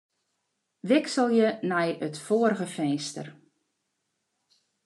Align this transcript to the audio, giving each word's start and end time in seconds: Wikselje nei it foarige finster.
Wikselje 0.89 1.47
nei 1.69 1.89
it 2.05 2.15
foarige 2.25 2.67
finster. 2.77 3.27